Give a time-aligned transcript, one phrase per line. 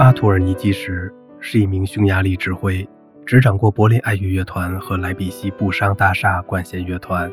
[0.00, 2.88] 阿图尔尼基什是一名匈牙利指挥，
[3.26, 7.30] 执掌过柏林爱乐乐团和莱比锡布商大厦管弦乐团。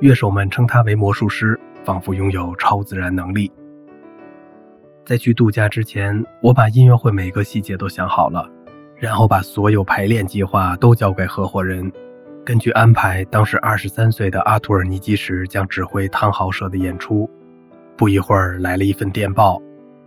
[0.00, 3.52] 乐手们称他为魔术师，仿佛拥有超自然能力。
[5.06, 8.50] 在去度假之前，我把音乐会每个细节都想好了，
[8.96, 11.88] 然后把所有排练计划都交给合伙人。
[12.44, 17.30] 根据安排，当时二十三岁的阿图尔尼基什将指挥汤豪社的演出。
[17.96, 19.62] 不一会儿，来了一份电报，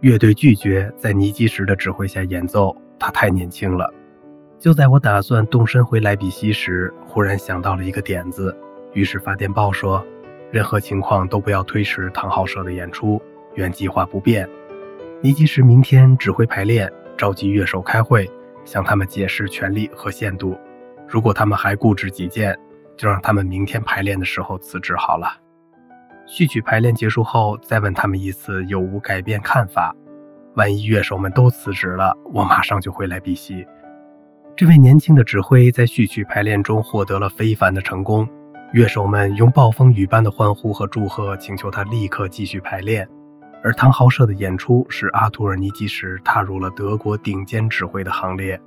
[0.06, 3.92] 乐队拒绝在尼基什的指挥下演奏，他太年轻了。
[4.60, 8.56] 就在我打算动身回莱比锡时，忽然想到了一个点子。
[8.94, 10.06] 于是发电报说，
[10.52, 13.20] 任何情况都不要推迟唐浩社的演出，
[13.56, 14.48] 原计划不变。
[15.24, 16.88] 尼基什明天指挥排练，
[17.18, 18.30] 召集乐手开会，
[18.64, 20.56] 向他们解释权利和限度。
[21.08, 22.56] 如果他们还固执己见，
[22.96, 25.45] 就让他们明天排练的时候辞职好了。
[26.28, 29.96] 序曲排练结束后，再问他们一次有无改变看法。
[30.56, 33.66] 万一乐手们都辞职了，我马上就回来必息。
[34.56, 38.28] 这位年轻的指挥在序曲排练中获得了非凡的成功。
[38.72, 43.08] 乐手们用暴风雨般的欢呼和祝贺，请求他立刻继续排练。
[43.64, 48.60] 而唐豪社的演出使阿图尔尼基什踏入了德国顶尖指挥的行列。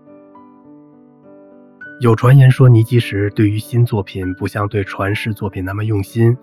[2.00, 6.36] 有传言说，尼基什对于新作品不像对传世作品那么用心，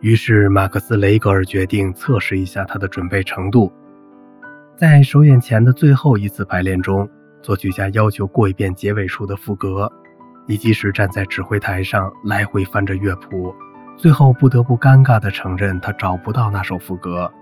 [0.00, 3.72] 于是马克思·雷格尔决定测试一下他的准备程度。
[4.76, 7.08] 在首演前的最后一次排练中，
[7.42, 9.90] 作曲家要求过一遍结尾处的副歌。
[10.46, 13.54] 尼基什站在指挥台上，来回翻着乐谱，
[13.96, 17.32] 最后不得不尴尬地承认他找不到那首副歌。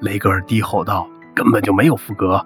[0.00, 2.44] 雷格尔低吼道：“根本就没有副歌。”